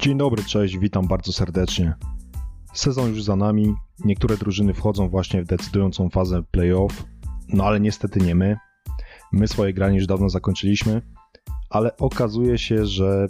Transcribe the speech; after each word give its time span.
Dzień 0.00 0.18
dobry, 0.18 0.44
cześć, 0.44 0.78
witam 0.78 1.08
bardzo 1.08 1.32
serdecznie. 1.32 1.94
Sezon 2.72 3.08
już 3.08 3.22
za 3.22 3.36
nami, 3.36 3.74
niektóre 4.04 4.36
drużyny 4.36 4.74
wchodzą 4.74 5.08
właśnie 5.08 5.42
w 5.42 5.46
decydującą 5.46 6.08
fazę 6.08 6.42
playoff, 6.50 7.04
no 7.48 7.64
ale 7.64 7.80
niestety 7.80 8.20
nie 8.20 8.34
my. 8.34 8.56
My 9.32 9.48
swoje 9.48 9.72
granie 9.72 9.96
już 9.96 10.06
dawno 10.06 10.28
zakończyliśmy, 10.28 11.02
ale 11.70 11.96
okazuje 11.96 12.58
się, 12.58 12.86
że 12.86 13.26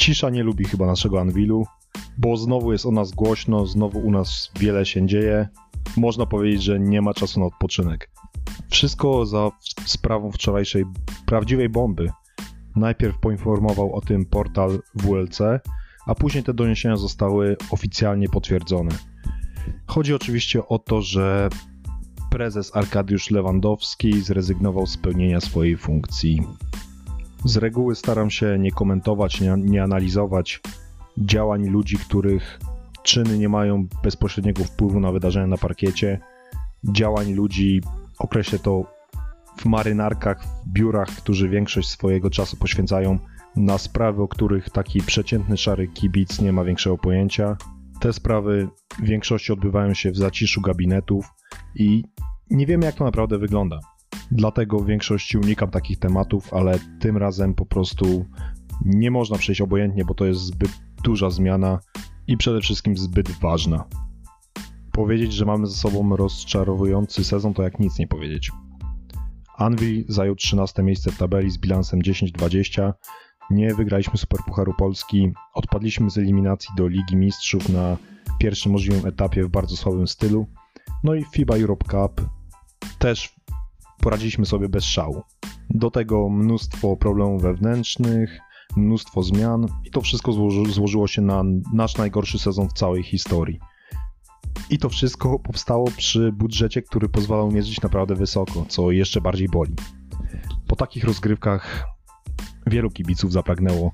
cisza 0.00 0.30
nie 0.30 0.42
lubi 0.42 0.64
chyba 0.64 0.86
naszego 0.86 1.20
Anwilu, 1.20 1.66
bo 2.18 2.36
znowu 2.36 2.72
jest 2.72 2.86
o 2.86 2.90
nas 2.90 3.10
głośno, 3.10 3.66
znowu 3.66 3.98
u 3.98 4.10
nas 4.10 4.50
wiele 4.60 4.86
się 4.86 5.06
dzieje. 5.06 5.48
Można 5.96 6.26
powiedzieć, 6.26 6.62
że 6.62 6.80
nie 6.80 7.02
ma 7.02 7.14
czasu 7.14 7.40
na 7.40 7.46
odpoczynek. 7.46 8.10
Wszystko 8.70 9.26
za 9.26 9.50
sprawą 9.84 10.32
wczorajszej 10.32 10.84
prawdziwej 11.26 11.68
bomby. 11.68 12.10
Najpierw 12.76 13.18
poinformował 13.18 13.94
o 13.94 14.00
tym 14.00 14.26
portal 14.26 14.78
WLC, 14.94 15.38
a 16.06 16.14
później 16.14 16.44
te 16.44 16.54
doniesienia 16.54 16.96
zostały 16.96 17.56
oficjalnie 17.70 18.28
potwierdzone. 18.28 18.90
Chodzi 19.86 20.14
oczywiście 20.14 20.68
o 20.68 20.78
to, 20.78 21.02
że 21.02 21.48
prezes 22.30 22.76
Arkadiusz 22.76 23.30
Lewandowski 23.30 24.22
zrezygnował 24.22 24.86
z 24.86 24.96
pełnienia 24.96 25.40
swojej 25.40 25.76
funkcji. 25.76 26.42
Z 27.44 27.56
reguły 27.56 27.96
staram 27.96 28.30
się 28.30 28.58
nie 28.58 28.70
komentować, 28.70 29.40
nie, 29.40 29.54
nie 29.58 29.82
analizować 29.82 30.60
działań 31.18 31.68
ludzi, 31.68 31.96
których 31.96 32.60
czyny 33.02 33.38
nie 33.38 33.48
mają 33.48 33.86
bezpośredniego 34.02 34.64
wpływu 34.64 35.00
na 35.00 35.12
wydarzenia 35.12 35.46
na 35.46 35.56
parkiecie, 35.56 36.20
działań 36.84 37.32
ludzi, 37.32 37.80
określę 38.18 38.58
to 38.58 38.84
w 39.56 39.64
marynarkach, 39.64 40.44
w 40.44 40.72
biurach, 40.72 41.08
którzy 41.08 41.48
większość 41.48 41.88
swojego 41.88 42.30
czasu 42.30 42.56
poświęcają 42.56 43.18
na 43.56 43.78
sprawy, 43.78 44.22
o 44.22 44.28
których 44.28 44.70
taki 44.70 45.00
przeciętny 45.00 45.56
szary 45.56 45.88
kibic 45.88 46.40
nie 46.40 46.52
ma 46.52 46.64
większego 46.64 46.98
pojęcia. 46.98 47.56
Te 48.00 48.12
sprawy 48.12 48.68
w 48.98 49.04
większości 49.04 49.52
odbywają 49.52 49.94
się 49.94 50.10
w 50.10 50.16
zaciszu 50.16 50.60
gabinetów 50.60 51.26
i 51.74 52.04
nie 52.50 52.66
wiemy, 52.66 52.86
jak 52.86 52.94
to 52.94 53.04
naprawdę 53.04 53.38
wygląda. 53.38 53.80
Dlatego 54.30 54.78
w 54.78 54.86
większości 54.86 55.38
unikam 55.38 55.70
takich 55.70 55.98
tematów, 55.98 56.54
ale 56.54 56.78
tym 57.00 57.16
razem 57.16 57.54
po 57.54 57.66
prostu 57.66 58.26
nie 58.84 59.10
można 59.10 59.38
przejść 59.38 59.60
obojętnie, 59.60 60.04
bo 60.04 60.14
to 60.14 60.26
jest 60.26 60.40
zbyt 60.40 60.70
duża 61.04 61.30
zmiana 61.30 61.78
i 62.26 62.36
przede 62.36 62.60
wszystkim 62.60 62.96
zbyt 62.96 63.30
ważna. 63.30 63.84
Powiedzieć, 64.92 65.32
że 65.32 65.44
mamy 65.44 65.66
ze 65.66 65.74
sobą 65.74 66.16
rozczarowujący 66.16 67.24
sezon, 67.24 67.54
to 67.54 67.62
jak 67.62 67.80
nic 67.80 67.98
nie 67.98 68.06
powiedzieć. 68.06 68.50
Anvil 69.56 70.04
zajął 70.08 70.34
13 70.34 70.82
miejsce 70.82 71.10
w 71.10 71.18
tabeli 71.18 71.50
z 71.50 71.58
bilansem 71.58 72.00
10-20. 72.00 72.92
Nie 73.50 73.74
wygraliśmy 73.74 74.18
Superpucharu 74.18 74.74
Polski, 74.74 75.32
odpadliśmy 75.54 76.10
z 76.10 76.18
eliminacji 76.18 76.70
do 76.76 76.88
Ligi 76.88 77.16
Mistrzów 77.16 77.68
na 77.68 77.96
pierwszym 78.38 78.72
możliwym 78.72 79.06
etapie 79.06 79.44
w 79.44 79.48
bardzo 79.48 79.76
słabym 79.76 80.06
stylu. 80.06 80.46
No 81.04 81.14
i 81.14 81.24
FIBA 81.24 81.56
Europe 81.56 81.84
Cup 81.88 82.28
też 82.98 83.34
poradziliśmy 84.00 84.46
sobie 84.46 84.68
bez 84.68 84.84
szału. 84.84 85.22
Do 85.70 85.90
tego 85.90 86.28
mnóstwo 86.28 86.96
problemów 86.96 87.42
wewnętrznych, 87.42 88.40
mnóstwo 88.76 89.22
zmian 89.22 89.66
i 89.84 89.90
to 89.90 90.00
wszystko 90.00 90.32
złoży, 90.32 90.72
złożyło 90.72 91.06
się 91.06 91.22
na 91.22 91.42
nasz 91.72 91.96
najgorszy 91.96 92.38
sezon 92.38 92.68
w 92.68 92.72
całej 92.72 93.02
historii. 93.02 93.58
I 94.70 94.78
to 94.78 94.88
wszystko 94.88 95.38
powstało 95.38 95.90
przy 95.96 96.32
budżecie, 96.32 96.82
który 96.82 97.08
pozwalał 97.08 97.50
mierzyć 97.50 97.80
naprawdę 97.80 98.14
wysoko, 98.14 98.64
co 98.68 98.90
jeszcze 98.90 99.20
bardziej 99.20 99.48
boli. 99.48 99.74
Po 100.68 100.76
takich 100.76 101.04
rozgrywkach 101.04 101.91
wielu 102.66 102.90
kibiców 102.90 103.32
zapragnęło 103.32 103.92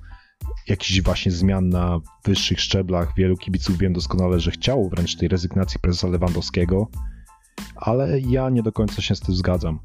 jakichś 0.68 1.02
właśnie 1.02 1.32
zmian 1.32 1.68
na 1.68 2.00
wyższych 2.24 2.60
szczeblach. 2.60 3.12
Wielu 3.16 3.36
kibiców 3.36 3.78
wiem 3.78 3.92
doskonale, 3.92 4.40
że 4.40 4.50
chciało 4.50 4.88
wręcz 4.88 5.16
tej 5.16 5.28
rezygnacji 5.28 5.80
prezesa 5.80 6.08
Lewandowskiego, 6.08 6.88
ale 7.76 8.20
ja 8.20 8.50
nie 8.50 8.62
do 8.62 8.72
końca 8.72 9.02
się 9.02 9.14
z 9.16 9.20
tym 9.20 9.34
zgadzam. 9.34 9.78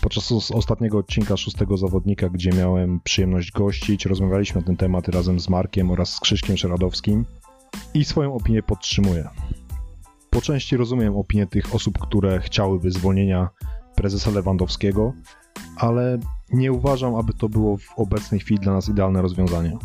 Podczas 0.00 0.32
ostatniego 0.32 0.98
odcinka 0.98 1.36
szóstego 1.36 1.76
zawodnika, 1.76 2.28
gdzie 2.28 2.50
miałem 2.50 3.00
przyjemność 3.04 3.52
gościć, 3.52 4.06
rozmawialiśmy 4.06 4.60
na 4.60 4.66
ten 4.66 4.76
temat 4.76 5.08
razem 5.08 5.40
z 5.40 5.48
Markiem 5.48 5.90
oraz 5.90 6.14
z 6.14 6.20
Krzyśkiem 6.20 6.56
Szeradowskim 6.56 7.24
i 7.94 8.04
swoją 8.04 8.34
opinię 8.34 8.62
podtrzymuję. 8.62 9.28
Po 10.30 10.40
części 10.40 10.76
rozumiem 10.76 11.16
opinię 11.16 11.46
tych 11.46 11.74
osób, 11.74 11.98
które 11.98 12.40
chciałyby 12.40 12.90
zwolnienia 12.90 13.48
prezesa 13.94 14.30
Lewandowskiego, 14.30 15.12
ale 15.76 16.18
nie 16.52 16.72
uważam, 16.72 17.14
aby 17.14 17.32
to 17.32 17.48
było 17.48 17.76
w 17.76 17.92
obecnej 17.96 18.40
chwili 18.40 18.60
dla 18.60 18.72
nas 18.72 18.88
idealne 18.88 19.22
rozwiązanie. 19.22 19.76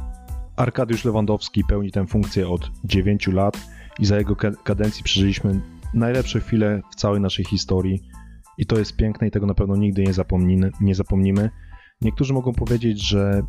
Arkadiusz 0.56 1.06
Lewandowski 1.06 1.64
pełni 1.64 1.92
tę 1.92 2.08
funkcję 2.08 2.50
od 2.50 2.72
9 2.84 3.28
lat 3.28 3.58
i 4.00 4.06
za 4.06 4.18
jego 4.18 4.36
kadencji 4.64 5.04
przeżyliśmy 5.04 5.62
najlepsze 5.94 6.40
chwile 6.40 6.82
w 6.92 6.96
całej 6.96 7.22
naszej 7.22 7.46
historii 7.46 8.02
i 8.58 8.66
to 8.66 8.80
jest 8.80 8.96
piękne 8.96 9.28
i 9.28 9.32
tego 9.32 9.46
na 9.46 9.54
pewno 9.54 9.76
nigdy 9.76 10.04
nie 10.04 10.14
zapomnimy. 10.14 10.72
Nie 10.82 10.96
zapomnimy. 10.96 11.50
Niektórzy 12.02 12.34
mogą 12.34 12.54
powiedzieć, 12.54 13.08
że 13.08 13.42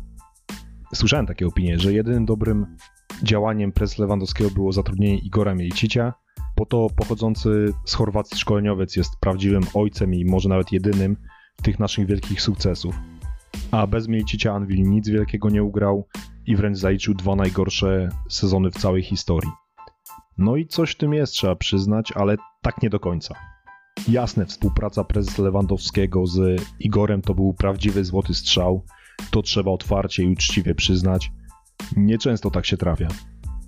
słyszałem 0.93 1.25
takie 1.25 1.47
opinie, 1.47 1.79
że 1.79 1.93
jedynym 1.93 2.25
dobrym 2.25 2.77
działaniem 3.23 3.71
prezesa 3.71 4.03
Lewandowskiego 4.03 4.49
było 4.49 4.71
zatrudnienie 4.71 5.17
Igora 5.17 5.55
Mielicicia, 5.55 6.13
bo 6.57 6.65
to 6.65 6.87
pochodzący 6.95 7.73
z 7.85 7.93
Chorwacji 7.93 8.37
szkoleniowiec 8.37 8.95
jest 8.95 9.11
prawdziwym 9.19 9.63
ojcem 9.73 10.13
i 10.13 10.25
może 10.25 10.49
nawet 10.49 10.71
jedynym 10.71 11.17
tych 11.63 11.79
naszych 11.79 12.07
wielkich 12.07 12.41
sukcesów. 12.41 12.95
A 13.71 13.87
bez 13.87 14.07
Mielicicia 14.07 14.53
Anvil 14.53 14.89
nic 14.89 15.09
wielkiego 15.09 15.49
nie 15.49 15.63
ugrał 15.63 16.07
i 16.45 16.55
wręcz 16.55 16.77
zaliczył 16.77 17.13
dwa 17.13 17.35
najgorsze 17.35 18.09
sezony 18.29 18.71
w 18.71 18.75
całej 18.75 19.03
historii. 19.03 19.51
No 20.37 20.55
i 20.55 20.67
coś 20.67 20.91
w 20.91 20.97
tym 20.97 21.13
jest, 21.13 21.33
trzeba 21.33 21.55
przyznać, 21.55 22.13
ale 22.15 22.37
tak 22.61 22.81
nie 22.81 22.89
do 22.89 22.99
końca. 22.99 23.35
Jasne, 24.07 24.45
współpraca 24.45 25.03
prezesa 25.03 25.43
Lewandowskiego 25.43 26.27
z 26.27 26.61
Igorem 26.79 27.21
to 27.21 27.33
był 27.33 27.53
prawdziwy 27.53 28.05
złoty 28.05 28.33
strzał, 28.33 28.83
to 29.31 29.41
trzeba 29.41 29.71
otwarcie 29.71 30.23
i 30.23 30.27
uczciwie 30.27 30.75
przyznać. 30.75 31.31
Nieczęsto 31.95 32.51
tak 32.51 32.65
się 32.65 32.77
trafia. 32.77 33.07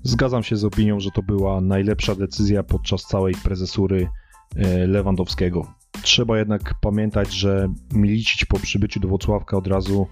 Zgadzam 0.04 0.44
się 0.44 0.56
z 0.56 0.66
opinią, 0.66 1.00
że 1.00 1.12
to 1.12 1.24
była 1.24 1.62
najlepsza 1.62 2.16
decyzja 2.16 2.64
podczas 2.64 3.04
całej 3.04 3.34
prezesury 3.44 4.10
e, 4.56 4.88
Lewandowskiego. 4.88 5.79
Trzeba 6.02 6.38
jednak 6.38 6.74
pamiętać, 6.82 7.34
że 7.34 7.74
Milicic 7.94 8.46
po 8.46 8.60
przybyciu 8.60 9.00
do 9.00 9.08
Włocławka 9.08 9.58
od 9.58 9.68
razu 9.68 10.08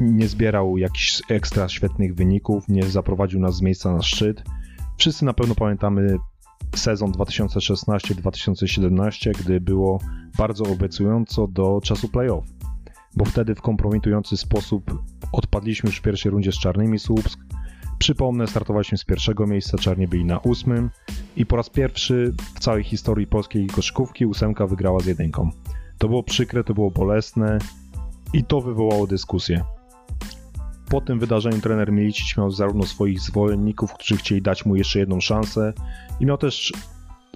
nie 0.00 0.28
zbierał 0.28 0.78
jakichś 0.78 1.22
ekstra 1.28 1.68
świetnych 1.68 2.14
wyników, 2.14 2.68
nie 2.68 2.82
zaprowadził 2.82 3.40
nas 3.40 3.56
z 3.56 3.62
miejsca 3.62 3.94
na 3.94 4.02
szczyt. 4.02 4.42
Wszyscy 4.96 5.24
na 5.24 5.32
pewno 5.32 5.54
pamiętamy 5.54 6.16
sezon 6.76 7.12
2016-2017, 7.12 9.32
gdy 9.40 9.60
było 9.60 9.98
bardzo 10.38 10.64
obiecująco 10.64 11.46
do 11.46 11.80
czasu 11.82 12.08
playoff, 12.08 12.44
bo 13.16 13.24
wtedy 13.24 13.54
w 13.54 13.60
kompromitujący 13.60 14.36
sposób 14.36 15.04
odpadliśmy 15.32 15.90
już 15.90 15.98
w 15.98 16.02
pierwszej 16.02 16.32
rundzie 16.32 16.52
z 16.52 16.58
Czarnymi 16.58 16.98
Słupsk. 16.98 17.40
Przypomnę, 17.98 18.46
startowaliśmy 18.46 18.98
z 18.98 19.04
pierwszego 19.04 19.46
miejsca, 19.46 19.78
Czarni 19.78 20.08
byli 20.08 20.24
na 20.24 20.38
ósmym 20.38 20.90
i 21.36 21.46
po 21.46 21.56
raz 21.56 21.70
pierwszy 21.70 22.34
w 22.54 22.60
całej 22.60 22.84
historii 22.84 23.26
polskiej 23.26 23.66
koszykówki 23.66 24.26
ósemka 24.26 24.66
wygrała 24.66 25.00
z 25.00 25.06
jedynką. 25.06 25.50
To 25.98 26.08
było 26.08 26.22
przykre, 26.22 26.64
to 26.64 26.74
było 26.74 26.90
bolesne 26.90 27.58
i 28.32 28.44
to 28.44 28.60
wywołało 28.60 29.06
dyskusję. 29.06 29.64
Po 30.90 31.00
tym 31.00 31.18
wydarzeniu 31.18 31.60
trener 31.60 31.92
Milicic 31.92 32.36
miał 32.36 32.50
zarówno 32.50 32.86
swoich 32.86 33.20
zwolenników, 33.20 33.92
którzy 33.92 34.16
chcieli 34.16 34.42
dać 34.42 34.66
mu 34.66 34.76
jeszcze 34.76 34.98
jedną 34.98 35.20
szansę 35.20 35.72
i 36.20 36.26
miał 36.26 36.38
też 36.38 36.72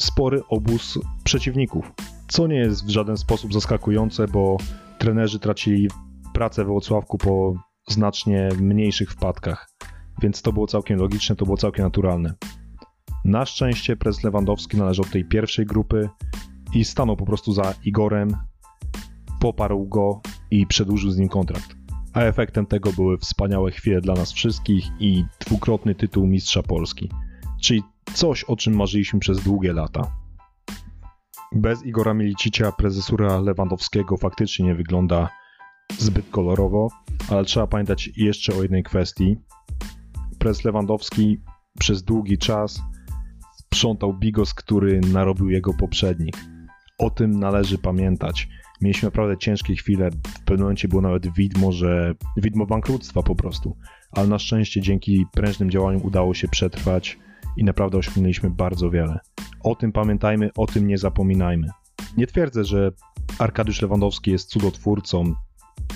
spory 0.00 0.42
obóz 0.48 0.98
przeciwników, 1.24 1.92
co 2.28 2.46
nie 2.46 2.56
jest 2.56 2.86
w 2.86 2.88
żaden 2.88 3.16
sposób 3.16 3.52
zaskakujące, 3.52 4.28
bo 4.28 4.56
trenerzy 4.98 5.38
tracili 5.38 5.88
pracę 6.34 6.64
we 6.64 6.70
Włocławku 6.70 7.18
po 7.18 7.54
znacznie 7.88 8.48
mniejszych 8.60 9.12
wpadkach, 9.12 9.68
więc 10.22 10.42
to 10.42 10.52
było 10.52 10.66
całkiem 10.66 10.98
logiczne, 10.98 11.36
to 11.36 11.44
było 11.44 11.56
całkiem 11.56 11.84
naturalne. 11.84 12.34
Na 13.24 13.46
szczęście 13.46 13.96
prezes 13.96 14.24
Lewandowski 14.24 14.76
należał 14.76 15.04
do 15.04 15.10
tej 15.10 15.24
pierwszej 15.24 15.66
grupy 15.66 16.08
i 16.74 16.84
stanął 16.84 17.16
po 17.16 17.26
prostu 17.26 17.52
za 17.52 17.74
Igorem, 17.84 18.36
poparł 19.40 19.86
go 19.86 20.20
i 20.50 20.66
przedłużył 20.66 21.10
z 21.10 21.18
nim 21.18 21.28
kontrakt 21.28 21.78
a 22.12 22.20
efektem 22.20 22.66
tego 22.66 22.92
były 22.92 23.18
wspaniałe 23.18 23.70
chwile 23.70 24.00
dla 24.00 24.14
nas 24.14 24.32
wszystkich 24.32 24.84
i 25.00 25.24
dwukrotny 25.40 25.94
tytuł 25.94 26.26
Mistrza 26.26 26.62
Polski, 26.62 27.10
czyli 27.62 27.82
coś, 28.14 28.44
o 28.44 28.56
czym 28.56 28.76
marzyliśmy 28.76 29.20
przez 29.20 29.42
długie 29.42 29.72
lata. 29.72 30.12
Bez 31.52 31.86
Igora 31.86 32.14
Milicicia 32.14 32.72
prezesura 32.72 33.40
Lewandowskiego 33.40 34.16
faktycznie 34.16 34.66
nie 34.66 34.74
wygląda 34.74 35.28
zbyt 35.98 36.30
kolorowo, 36.30 36.88
ale 37.30 37.44
trzeba 37.44 37.66
pamiętać 37.66 38.10
jeszcze 38.16 38.54
o 38.54 38.62
jednej 38.62 38.82
kwestii. 38.82 39.36
Prezes 40.48 40.64
Lewandowski 40.64 41.40
przez 41.78 42.02
długi 42.02 42.38
czas 42.38 42.82
sprzątał 43.56 44.14
bigos, 44.14 44.54
który 44.54 45.00
narobił 45.00 45.50
jego 45.50 45.74
poprzednik. 45.74 46.36
O 46.98 47.10
tym 47.10 47.30
należy 47.30 47.78
pamiętać. 47.78 48.48
Mieliśmy 48.80 49.06
naprawdę 49.06 49.36
ciężkie 49.36 49.76
chwile. 49.76 50.10
W 50.10 50.44
pewnym 50.44 50.60
momencie 50.60 50.88
było 50.88 51.02
nawet 51.02 51.34
widmo, 51.34 51.72
że 51.72 52.14
widmo 52.36 52.66
bankructwa 52.66 53.22
po 53.22 53.34
prostu. 53.34 53.76
Ale 54.12 54.28
na 54.28 54.38
szczęście 54.38 54.80
dzięki 54.80 55.26
prężnym 55.32 55.70
działaniom 55.70 56.02
udało 56.04 56.34
się 56.34 56.48
przetrwać 56.48 57.18
i 57.56 57.64
naprawdę 57.64 57.98
osiągnęliśmy 57.98 58.50
bardzo 58.50 58.90
wiele. 58.90 59.18
O 59.64 59.74
tym 59.74 59.92
pamiętajmy, 59.92 60.50
o 60.56 60.66
tym 60.66 60.86
nie 60.86 60.98
zapominajmy. 60.98 61.68
Nie 62.16 62.26
twierdzę, 62.26 62.64
że 62.64 62.92
Arkadiusz 63.38 63.82
Lewandowski 63.82 64.30
jest 64.30 64.48
cudotwórcą, 64.48 65.34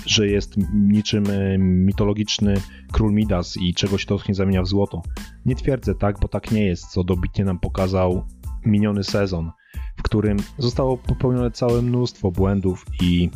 że 0.05 0.27
jest 0.27 0.55
niczym 0.73 1.23
e, 1.29 1.57
mitologiczny 1.57 2.53
król 2.91 3.13
Midas 3.13 3.57
i 3.57 3.73
czegoś 3.73 4.05
to 4.05 4.19
nie 4.27 4.35
zamienia 4.35 4.61
w 4.61 4.67
złoto. 4.67 5.01
Nie 5.45 5.55
twierdzę 5.55 5.95
tak, 5.95 6.19
bo 6.19 6.27
tak 6.27 6.51
nie 6.51 6.65
jest, 6.65 6.87
co 6.87 7.03
dobitnie 7.03 7.45
nam 7.45 7.59
pokazał 7.59 8.25
miniony 8.65 9.03
sezon, 9.03 9.51
w 9.97 10.01
którym 10.01 10.37
zostało 10.57 10.97
popełnione 10.97 11.51
całe 11.51 11.81
mnóstwo 11.81 12.31
błędów 12.31 12.85
i 13.01 13.29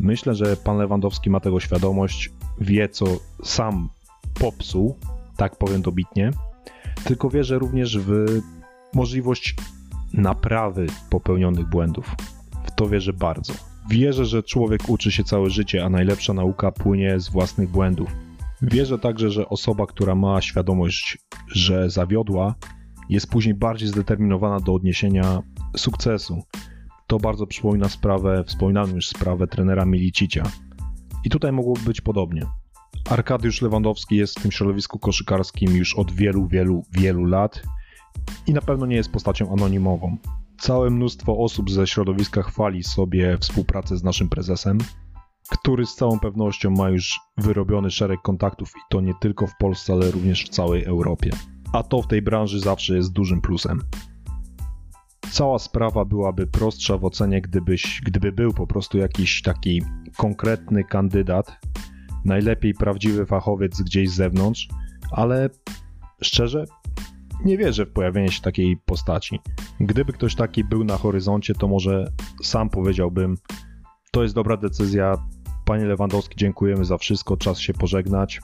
myślę, 0.00 0.34
że 0.34 0.56
pan 0.56 0.78
Lewandowski 0.78 1.30
ma 1.30 1.40
tego 1.40 1.60
świadomość, 1.60 2.32
wie 2.60 2.88
co 2.88 3.06
sam 3.44 3.88
popsuł, 4.40 4.96
tak 5.36 5.56
powiem 5.56 5.82
dobitnie, 5.82 6.30
tylko 7.04 7.30
wierzę 7.30 7.58
również 7.58 7.98
w 7.98 8.40
możliwość 8.94 9.54
naprawy 10.12 10.86
popełnionych 11.10 11.66
błędów. 11.66 12.14
W 12.64 12.70
to 12.70 12.88
wierzę 12.88 13.12
bardzo. 13.12 13.67
Wierzę, 13.88 14.24
że 14.24 14.42
człowiek 14.42 14.88
uczy 14.88 15.12
się 15.12 15.24
całe 15.24 15.50
życie, 15.50 15.84
a 15.84 15.88
najlepsza 15.88 16.32
nauka 16.32 16.72
płynie 16.72 17.20
z 17.20 17.28
własnych 17.28 17.68
błędów. 17.70 18.08
Wierzę 18.62 18.98
także, 18.98 19.30
że 19.30 19.48
osoba, 19.48 19.86
która 19.86 20.14
ma 20.14 20.40
świadomość, 20.40 21.18
że 21.54 21.90
zawiodła, 21.90 22.54
jest 23.08 23.30
później 23.30 23.54
bardziej 23.54 23.88
zdeterminowana 23.88 24.60
do 24.60 24.74
odniesienia 24.74 25.42
sukcesu. 25.76 26.42
To 27.06 27.18
bardzo 27.18 27.46
przypomina 27.46 27.88
sprawę, 27.88 28.44
wspominaną 28.46 28.94
już 28.94 29.08
sprawę 29.08 29.46
trenera 29.46 29.84
Milicicia. 29.84 30.42
I 31.24 31.30
tutaj 31.30 31.52
mogłoby 31.52 31.80
być 31.80 32.00
podobnie. 32.00 32.46
Arkadiusz 33.10 33.62
Lewandowski 33.62 34.16
jest 34.16 34.38
w 34.38 34.42
tym 34.42 34.52
środowisku 34.52 34.98
koszykarskim 34.98 35.76
już 35.76 35.94
od 35.94 36.12
wielu, 36.12 36.46
wielu, 36.46 36.82
wielu 36.92 37.24
lat 37.24 37.62
i 38.46 38.52
na 38.52 38.60
pewno 38.60 38.86
nie 38.86 38.96
jest 38.96 39.12
postacią 39.12 39.52
anonimową. 39.52 40.16
Całe 40.58 40.90
mnóstwo 40.90 41.38
osób 41.38 41.70
ze 41.70 41.86
środowiska 41.86 42.42
chwali 42.42 42.82
sobie 42.82 43.38
współpracę 43.38 43.96
z 43.96 44.04
naszym 44.04 44.28
prezesem, 44.28 44.78
który 45.50 45.86
z 45.86 45.94
całą 45.94 46.18
pewnością 46.18 46.70
ma 46.70 46.90
już 46.90 47.20
wyrobiony 47.36 47.90
szereg 47.90 48.22
kontaktów 48.22 48.72
i 48.76 48.80
to 48.90 49.00
nie 49.00 49.14
tylko 49.20 49.46
w 49.46 49.56
Polsce, 49.56 49.92
ale 49.92 50.10
również 50.10 50.44
w 50.44 50.48
całej 50.48 50.84
Europie. 50.84 51.30
A 51.72 51.82
to 51.82 52.02
w 52.02 52.06
tej 52.06 52.22
branży 52.22 52.60
zawsze 52.60 52.96
jest 52.96 53.12
dużym 53.12 53.40
plusem. 53.40 53.80
Cała 55.30 55.58
sprawa 55.58 56.04
byłaby 56.04 56.46
prostsza 56.46 56.98
w 56.98 57.04
ocenie, 57.04 57.40
gdybyś, 57.40 58.00
gdyby 58.04 58.32
był 58.32 58.52
po 58.52 58.66
prostu 58.66 58.98
jakiś 58.98 59.42
taki 59.42 59.82
konkretny 60.16 60.84
kandydat, 60.84 61.60
najlepiej 62.24 62.74
prawdziwy 62.74 63.26
fachowiec 63.26 63.82
gdzieś 63.82 64.10
z 64.10 64.14
zewnątrz, 64.14 64.68
ale 65.10 65.50
szczerze 66.22 66.64
nie 67.44 67.58
wierzę 67.58 67.86
w 67.86 67.92
pojawienie 67.92 68.30
się 68.30 68.42
takiej 68.42 68.76
postaci. 68.76 69.40
Gdyby 69.80 70.12
ktoś 70.12 70.34
taki 70.34 70.64
był 70.64 70.84
na 70.84 70.96
horyzoncie, 70.96 71.54
to 71.54 71.68
może 71.68 72.12
sam 72.42 72.70
powiedziałbym, 72.70 73.36
to 74.12 74.22
jest 74.22 74.34
dobra 74.34 74.56
decyzja, 74.56 75.14
panie 75.64 75.84
Lewandowski, 75.84 76.36
dziękujemy 76.36 76.84
za 76.84 76.98
wszystko, 76.98 77.36
czas 77.36 77.58
się 77.58 77.72
pożegnać. 77.72 78.40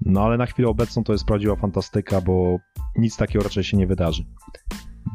No 0.00 0.22
ale 0.22 0.36
na 0.36 0.46
chwilę 0.46 0.68
obecną 0.68 1.04
to 1.04 1.12
jest 1.12 1.24
prawdziwa 1.24 1.56
fantastyka, 1.56 2.20
bo 2.20 2.58
nic 2.96 3.16
takiego 3.16 3.44
raczej 3.44 3.64
się 3.64 3.76
nie 3.76 3.86
wydarzy. 3.86 4.24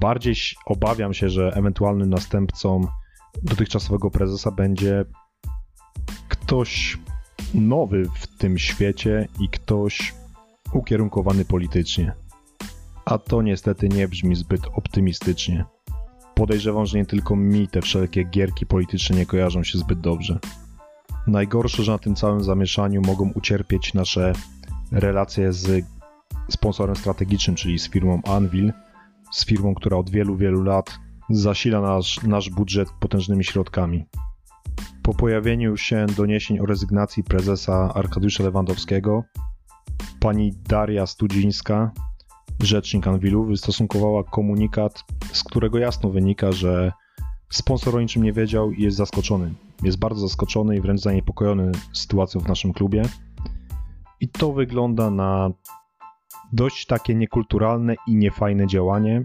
Bardziej 0.01 0.35
obawiam 0.65 1.13
się, 1.13 1.29
że 1.29 1.51
ewentualnym 1.55 2.09
następcą 2.09 2.81
dotychczasowego 3.43 4.11
prezesa 4.11 4.51
będzie 4.51 5.05
ktoś 6.29 6.97
nowy 7.53 8.03
w 8.15 8.27
tym 8.37 8.57
świecie 8.57 9.27
i 9.39 9.49
ktoś 9.49 10.13
ukierunkowany 10.73 11.45
politycznie. 11.45 12.13
A 13.05 13.17
to 13.17 13.41
niestety 13.41 13.89
nie 13.89 14.07
brzmi 14.07 14.35
zbyt 14.35 14.61
optymistycznie. 14.73 15.65
Podejrzewam, 16.35 16.85
że 16.85 16.97
nie 16.97 17.05
tylko 17.05 17.35
mi 17.35 17.67
te 17.67 17.81
wszelkie 17.81 18.23
gierki 18.23 18.65
polityczne 18.65 19.15
nie 19.15 19.25
kojarzą 19.25 19.63
się 19.63 19.77
zbyt 19.77 19.99
dobrze. 19.99 20.39
Najgorsze, 21.27 21.83
że 21.83 21.91
na 21.91 21.97
tym 21.97 22.15
całym 22.15 22.43
zamieszaniu 22.43 23.01
mogą 23.01 23.31
ucierpieć 23.35 23.93
nasze 23.93 24.33
relacje 24.91 25.53
z 25.53 25.85
sponsorem 26.49 26.95
strategicznym, 26.95 27.55
czyli 27.55 27.79
z 27.79 27.89
firmą 27.89 28.21
Anvil, 28.27 28.73
z 29.31 29.45
firmą, 29.45 29.75
która 29.75 29.97
od 29.97 30.09
wielu, 30.09 30.35
wielu 30.35 30.63
lat 30.63 30.99
zasila 31.29 31.81
nasz, 31.81 32.23
nasz 32.23 32.49
budżet 32.49 32.89
potężnymi 32.99 33.43
środkami. 33.43 34.05
Po 35.03 35.13
pojawieniu 35.13 35.77
się 35.77 36.05
doniesień 36.17 36.59
o 36.59 36.65
rezygnacji 36.65 37.23
prezesa 37.23 37.93
Arkadiusza 37.93 38.43
Lewandowskiego, 38.43 39.23
pani 40.19 40.53
Daria 40.69 41.07
Studzińska, 41.07 41.91
rzecznik 42.61 43.07
Anwilu, 43.07 43.45
wystosunkowała 43.45 44.23
komunikat, 44.23 45.03
z 45.33 45.43
którego 45.43 45.77
jasno 45.77 46.09
wynika, 46.09 46.51
że 46.51 46.91
sponsor 47.49 47.95
o 47.95 48.01
niczym 48.01 48.23
nie 48.23 48.33
wiedział 48.33 48.71
i 48.71 48.83
jest 48.83 48.97
zaskoczony. 48.97 49.53
Jest 49.83 49.99
bardzo 49.99 50.27
zaskoczony 50.27 50.77
i 50.77 50.81
wręcz 50.81 51.01
zaniepokojony 51.01 51.71
sytuacją 51.93 52.41
w 52.41 52.47
naszym 52.47 52.73
klubie. 52.73 53.03
I 54.19 54.29
to 54.29 54.53
wygląda 54.53 55.11
na 55.11 55.51
dość 56.53 56.85
takie 56.85 57.15
niekulturalne 57.15 57.95
i 58.07 58.15
niefajne 58.15 58.67
działanie 58.67 59.23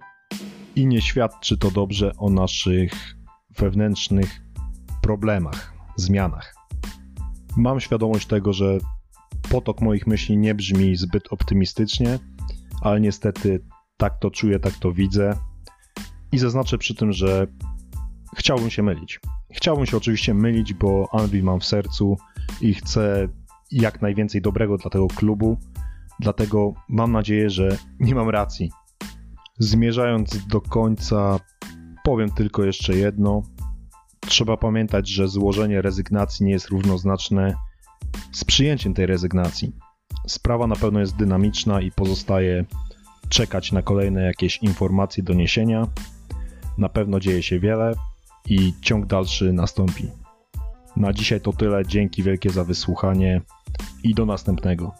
i 0.76 0.86
nie 0.86 1.02
świadczy 1.02 1.58
to 1.58 1.70
dobrze 1.70 2.12
o 2.18 2.30
naszych 2.30 3.16
wewnętrznych 3.58 4.40
problemach, 5.02 5.72
zmianach. 5.96 6.54
Mam 7.56 7.80
świadomość 7.80 8.26
tego, 8.26 8.52
że 8.52 8.78
potok 9.50 9.80
moich 9.80 10.06
myśli 10.06 10.36
nie 10.36 10.54
brzmi 10.54 10.96
zbyt 10.96 11.32
optymistycznie, 11.32 12.18
ale 12.82 13.00
niestety 13.00 13.64
tak 13.96 14.18
to 14.18 14.30
czuję, 14.30 14.58
tak 14.58 14.72
to 14.72 14.92
widzę. 14.92 15.36
I 16.32 16.38
zaznaczę 16.38 16.78
przy 16.78 16.94
tym, 16.94 17.12
że 17.12 17.46
chciałbym 18.36 18.70
się 18.70 18.82
mylić. 18.82 19.20
Chciałbym 19.52 19.86
się 19.86 19.96
oczywiście 19.96 20.34
mylić, 20.34 20.74
bo 20.74 21.08
Anvil 21.12 21.44
mam 21.44 21.60
w 21.60 21.64
sercu 21.64 22.16
i 22.60 22.74
chcę 22.74 23.28
jak 23.70 24.02
najwięcej 24.02 24.42
dobrego 24.42 24.78
dla 24.78 24.90
tego 24.90 25.06
klubu. 25.08 25.56
Dlatego 26.20 26.74
mam 26.88 27.12
nadzieję, 27.12 27.50
że 27.50 27.76
nie 28.00 28.14
mam 28.14 28.28
racji. 28.28 28.70
Zmierzając 29.58 30.46
do 30.46 30.60
końca, 30.60 31.40
powiem 32.04 32.30
tylko 32.30 32.64
jeszcze 32.64 32.96
jedno. 32.96 33.42
Trzeba 34.20 34.56
pamiętać, 34.56 35.08
że 35.08 35.28
złożenie 35.28 35.82
rezygnacji 35.82 36.46
nie 36.46 36.52
jest 36.52 36.68
równoznaczne 36.68 37.54
z 38.32 38.44
przyjęciem 38.44 38.94
tej 38.94 39.06
rezygnacji. 39.06 39.72
Sprawa 40.26 40.66
na 40.66 40.76
pewno 40.76 41.00
jest 41.00 41.16
dynamiczna 41.16 41.80
i 41.80 41.90
pozostaje 41.90 42.64
czekać 43.28 43.72
na 43.72 43.82
kolejne 43.82 44.22
jakieś 44.22 44.58
informacje, 44.58 45.22
doniesienia. 45.22 45.86
Na 46.78 46.88
pewno 46.88 47.20
dzieje 47.20 47.42
się 47.42 47.60
wiele 47.60 47.94
i 48.46 48.72
ciąg 48.82 49.06
dalszy 49.06 49.52
nastąpi. 49.52 50.10
Na 50.96 51.12
dzisiaj 51.12 51.40
to 51.40 51.52
tyle. 51.52 51.86
Dzięki 51.86 52.22
wielkie 52.22 52.50
za 52.50 52.64
wysłuchanie 52.64 53.40
i 54.02 54.14
do 54.14 54.26
następnego. 54.26 54.94